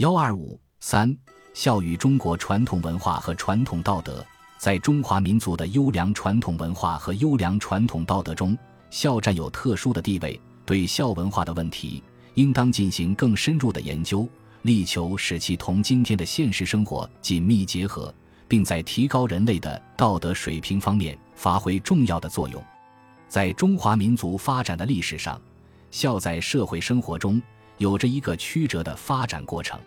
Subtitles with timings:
[0.00, 1.14] 幺二五三，
[1.52, 4.24] 孝与中国传统文化和传统道德，
[4.56, 8.56] 在中华民族的优良传统文化和优良传统道德中，
[8.88, 10.40] 孝占有特殊的地位。
[10.64, 12.02] 对孝文化的问题，
[12.32, 14.26] 应当进行更深入的研究，
[14.62, 18.10] 力求使其同今天的现实生活紧密结合，
[18.48, 22.64] 并在提高人类的道德水平方面发挥重要的作用。
[23.28, 25.38] 在中华民族发展的历史上，
[25.90, 27.38] 孝在社会生活中
[27.80, 29.80] 有着一个曲折的发展过程。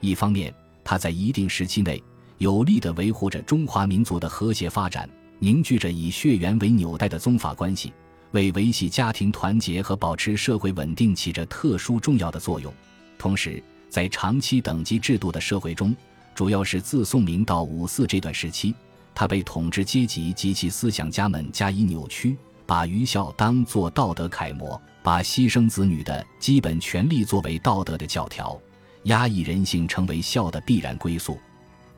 [0.00, 0.52] 一方面，
[0.82, 2.02] 它在一定时期内
[2.38, 7.92] 有力地维护着中华民族的和谐发展，凝聚着以血缘为纽带的宗法关系，
[8.32, 12.74] 为维系家庭团结和保持社会稳定起着特殊重要的作用。
[13.16, 15.94] 同时，在长期等级制度的社会中，
[16.34, 18.74] 主要是自宋明到五四这段时期，
[19.14, 22.36] 它被统治阶级及其思想家们加以扭曲，
[22.70, 28.56] 把愚孝当作道德楷模，把牺牲子女的基本权利作为道德的教条。
[29.04, 31.36] 压抑人性成为孝的必然归宿，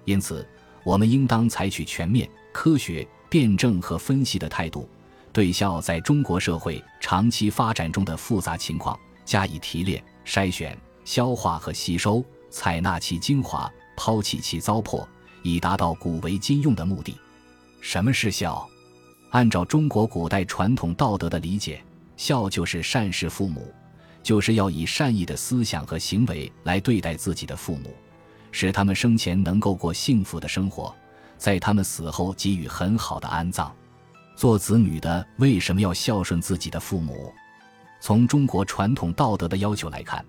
[0.07, 0.49] 因此，
[0.83, 4.89] 我们应当采取全面、科学、辩证和分析的态度，
[5.31, 15.07] 对孝在中国社会长期发展中的复杂情况加以提炼、筛选、消化和吸收，采纳其精华，抛弃其糟粕，
[15.43, 17.15] 以达到古为今用的目的。
[17.83, 18.67] 什么是孝？
[19.33, 21.83] 按照中国古代传统道德的理解，
[22.19, 23.73] 孝就是善事父母。
[24.23, 27.93] 就是要以善意的思想和行为来对待自己的父母，
[28.53, 30.95] 使他们生前能够过幸福的生活，
[31.37, 33.75] 在他们死后给予很好的安葬。
[34.37, 37.33] 做子女的为什么要孝顺自己的父母？
[38.01, 40.25] 从中国传统道德的要求来看，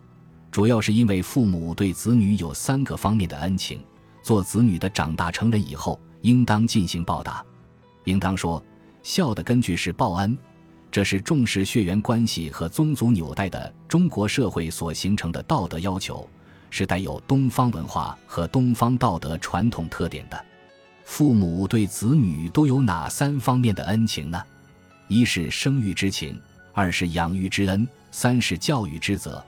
[0.50, 3.84] 主要是因为父母对子女有三个方面的恩情。
[4.24, 7.46] 做子女的长大成人以后，应当进行报答。
[8.06, 8.64] 应当说，
[9.04, 10.36] 孝的根据是报恩。
[10.90, 16.28] 这是重视血缘关系和宗族纽带的中国社会所形成的道德要求，
[16.70, 20.46] 是带有东方文化和东方道德传统特点的。
[21.04, 24.42] 父母对子女都有哪三方面的恩情呢？
[25.08, 26.40] 一是生育之情，
[26.74, 29.44] 二是养育之恩，三是教育之责。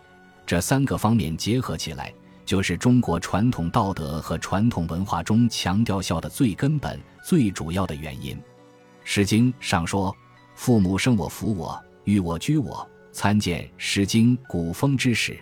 [0.48, 2.12] 这三个方面结合起来，
[2.44, 8.36] 就是中国传统道德和传统文化中强调孝的最根本、最主要的原因。
[9.06, 10.14] 《诗经》上说。
[10.56, 15.34] 父母生我服我育我居我，参见《诗经·古风之始》。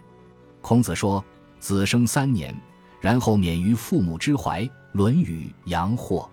[0.59, 1.23] 孔子说
[1.61, 2.51] ：“子生三年，
[2.99, 4.63] 然后免于父母之怀。”
[4.93, 6.27] 《论语·阳货》。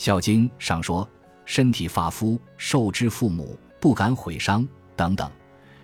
[0.02, 1.08] 《孝经》上说
[1.46, 5.30] ：“身体发肤，受之父母，不敢毁伤。”等等，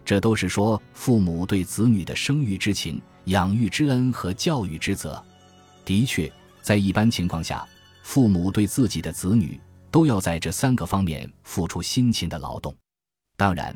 [0.05, 5.23] 这都是说父母对子女的生育之情、养育之恩和教育之责。
[5.85, 6.31] 的确，
[6.63, 7.65] 在一般情况下，
[8.03, 9.61] 父母对自己的子女。
[9.95, 12.75] 都要在这三个方面付出辛勤的劳动，
[13.37, 13.73] 当然，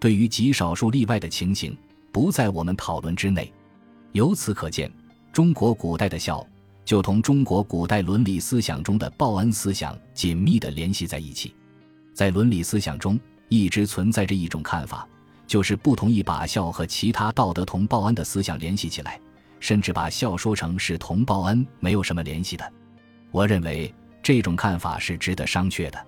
[0.00, 1.78] 对于极少数例外的情形，
[2.10, 3.52] 不在我们讨论之内。
[4.10, 4.90] 由此可见，
[5.32, 6.44] 中国古代的孝
[6.84, 11.54] 就同中国古代伦理思想中的报恩思想紧密地联系在一起。
[12.12, 13.16] 在伦理思想中，
[13.48, 15.06] 一直存在着一种看法，
[15.46, 19.20] 就是不同意把孝和其他道德同报恩的思想联系起来，
[19.60, 22.72] 甚至把孝说成是同报恩没有什么联系的。
[23.30, 23.94] 我认为。
[24.22, 26.06] 这种看法是值得商榷的。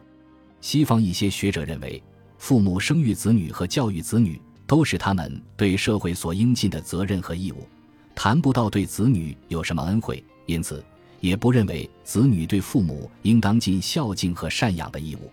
[0.61, 2.00] 西方一些学者认为，
[2.39, 7.67] 父母生育子女和教育子女都是他们对社会所应尽的责任和义务，
[8.15, 10.84] 谈不到对子女有什么恩惠，因此
[11.21, 15.31] 也不认为子女对父母应当尽孝敬和赡养的义务。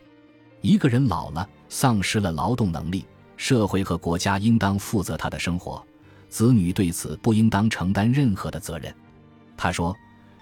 [0.61, 3.05] 一个人老了，丧失了劳动能力，
[3.37, 5.85] 社会和国家应当负责他的生活，
[6.27, 8.91] 子女对此不应当承担任何的责任。
[9.55, 9.95] 他说。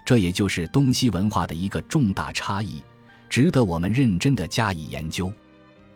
[0.08, 2.82] 这也就是东西文化的一个重大差异，
[3.28, 5.30] 值得我们认真的加以研究。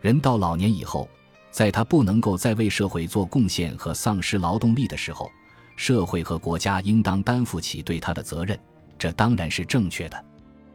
[0.01, 1.09] 人到老年以后，
[1.49, 5.31] 在他不能够再为社会做贡献和丧失劳动力的时候，
[5.75, 8.55] 社会和国家应当担负起对他的责任，
[8.99, 10.25] 这当然是正确的。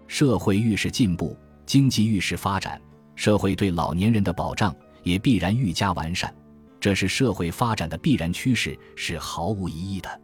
[0.08, 2.82] 社会愈是进步，经济愈是发展，
[3.14, 6.34] 社会对老年人的保障也必然愈加完善，
[6.80, 10.20] 这是社会发展的必然趋势，是毫无疑义的。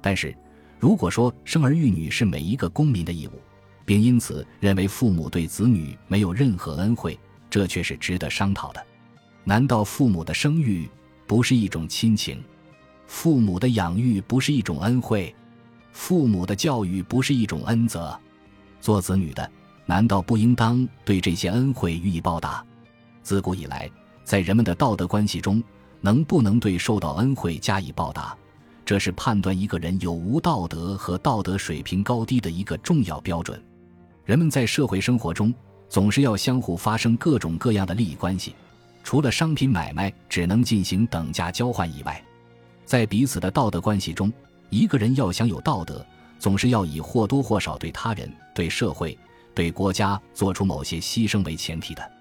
[0.00, 0.32] 但是，
[0.82, 3.40] 如果说生儿育女是每一个公民的义务，
[3.84, 7.16] 并因此认为父母对子女没有任何恩惠，
[7.48, 8.84] 这却是值得商讨的。
[9.44, 10.90] 难道父母的生育
[11.24, 12.42] 不是一种亲情？
[13.06, 15.32] 父母的养育不是一种恩惠？
[15.92, 18.18] 父母的教育不是一种恩泽？
[18.80, 19.48] 做子女的
[19.86, 22.66] 难道不应当对这些恩惠予以报答？
[23.22, 23.88] 自古以来，
[24.24, 25.62] 在人们的道德关系中，
[26.00, 28.36] 能不能对受到恩惠加以报答？
[28.92, 33.58] 这是判断一个人有无道德和道德水平高低的一个重要标准。
[34.26, 35.50] 人们在社会生活中
[35.88, 38.54] 总是要相互发生各种各样的利益关系，
[39.02, 42.22] 除了商品买卖只能进行等价交换以外，
[42.84, 44.30] 在彼此的道德关系中，
[44.68, 46.04] 一个人要想有道德，
[46.38, 49.18] 总是要以或多或少对他人、对社会、
[49.54, 52.12] 对国家做出某些牺牲为前提的。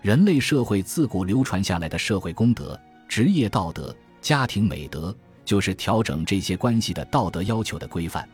[0.00, 5.14] 人类社会自古流传下来的社会公德、职业道德、家庭美德，
[5.44, 8.28] 就是调整这些关系的道德要求的规范。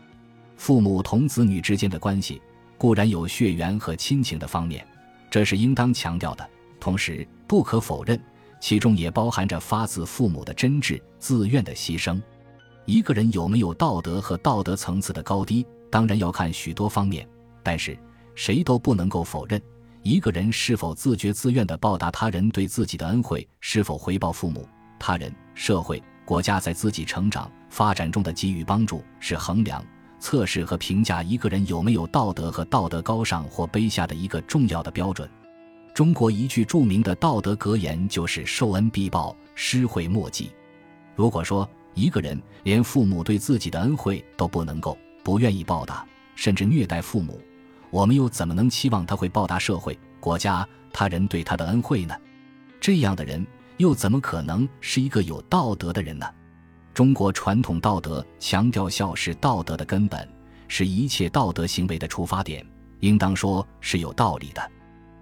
[0.55, 2.41] 父母同子女之间的关系，
[2.77, 4.85] 固然有血缘和亲情的方面，
[5.29, 6.49] 这是应当强调的。
[6.79, 8.19] 同时，不可否认，
[8.59, 12.21] 其中也包含着发自父母的真挚、自愿的牺牲。
[12.85, 17.27] 一个人有没有道德和道德层次的高低，当然要看许多方面。
[17.63, 17.97] 但是，
[18.33, 19.61] 谁都不能够否认，
[20.01, 24.67] 一个人是否自觉自愿地报答他人对自己的恩惠，是否回报父母、
[24.99, 29.83] 他人、社会、国家在自己成长发展中的给予帮助，是衡量、
[30.19, 35.29] 测试和评价一个人有没有道德和道德高尚或卑下的一个重要的标准。
[35.93, 40.49] 中国一句著名的道德格言就是“受恩必报，施惠莫及”。
[41.15, 47.41] 如果说，一个人连父母对自己的恩惠都不能够、不愿意报答，甚至虐待父母，
[47.89, 52.15] 我们又怎么能期望他会报答社会、国家、他人对他的恩惠呢？
[52.79, 53.45] 这样的人
[53.81, 56.25] 又怎么可能是一个有道德的人呢？
[56.93, 60.27] 中国传统道德强调孝是道德的根本，
[60.67, 62.63] 是一切道德行为的出发点，
[62.99, 64.71] 应当说是有道理的。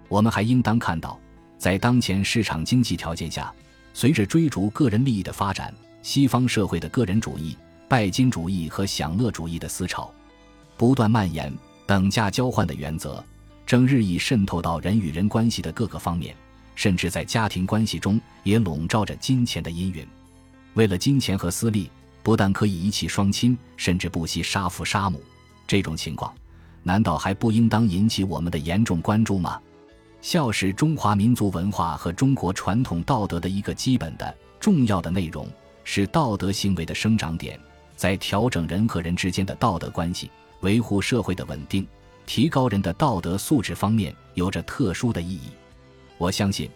[0.09, 1.17] 我们还应当看到，
[1.57, 3.53] 在当前市场经济条件下，
[3.93, 5.73] 随着追逐个人利益的发展。
[6.01, 7.55] 西方社会的个人主义、
[7.87, 10.13] 拜金主义和享乐主义的思潮
[10.75, 11.53] 不断蔓延，
[11.85, 13.23] 等价交换的原则
[13.65, 16.35] 正日益渗透到人与人关系的各个方面，
[16.79, 20.07] 甚至在家庭关系中也笼罩着金钱的阴云。
[20.75, 21.91] 为了金钱和私利，
[22.23, 25.21] 不但可以遗弃双亲，甚至不惜杀父杀母。
[25.67, 26.33] 这种情况，
[26.81, 29.59] 难道还不应当引起我们的严重关注吗？
[30.21, 35.45] 孝是中华民族文化和中国传统道德的一个基本的、重要的内容。
[35.83, 37.59] 是道德行为的生长点，
[37.97, 40.31] 在调整人和人之间的道德关系、
[40.61, 41.85] 维护社会的稳定、
[42.25, 45.49] 提高人的道德素质方面有着特殊的意义。
[46.19, 46.69] 我相信，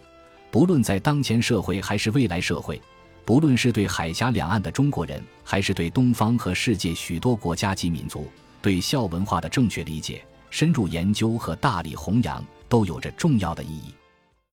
[0.50, 2.80] 不论在当前社会还是未来社会，
[3.26, 8.26] 不论是对海峡两岸的中国人，还是对东方和世界许多国家及民族，
[8.62, 13.94] 对孝文化的正确理解、深入研究和大力弘扬，都有着重要的意义。